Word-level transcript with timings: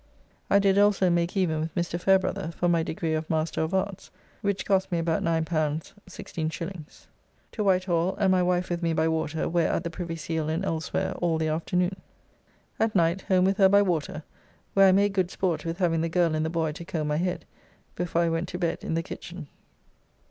I 0.49 0.57
did 0.57 0.79
also 0.79 1.11
make 1.11 1.37
even 1.37 1.59
with 1.59 1.75
Mr. 1.75 2.01
Fairbrother 2.01 2.49
for 2.55 2.67
my 2.67 2.81
degree 2.81 3.13
of 3.13 3.29
Master 3.29 3.61
of 3.61 3.71
Arts, 3.71 4.09
which 4.41 4.65
cost 4.65 4.91
me 4.91 4.97
about 4.97 5.21
L9 5.21 5.45
16s. 6.09 7.05
To 7.51 7.63
White 7.63 7.83
Hall, 7.83 8.15
and 8.15 8.31
my 8.31 8.41
wife 8.41 8.71
with 8.71 8.81
me 8.81 8.93
by 8.93 9.07
water, 9.07 9.47
where 9.47 9.69
at 9.71 9.83
the 9.83 9.91
Privy 9.91 10.15
Seal 10.15 10.49
and 10.49 10.65
elsewhere 10.65 11.11
all 11.21 11.37
the 11.37 11.49
afternoon. 11.49 11.97
At 12.79 12.95
night 12.95 13.21
home 13.21 13.45
with 13.45 13.57
her 13.57 13.69
by 13.69 13.83
water, 13.83 14.23
where 14.73 14.87
I 14.87 14.91
made 14.91 15.13
good 15.13 15.29
sport 15.29 15.65
with 15.65 15.77
having 15.77 16.01
the 16.01 16.09
girl 16.09 16.33
and 16.33 16.43
the 16.43 16.49
boy 16.49 16.71
to 16.71 16.83
comb 16.83 17.07
my 17.09 17.17
head, 17.17 17.45
before 17.93 18.23
I 18.23 18.29
went 18.29 18.47
to 18.47 18.57
bed, 18.57 18.79
in 18.83 18.95
the 18.95 19.03
kitchen. 19.03 19.49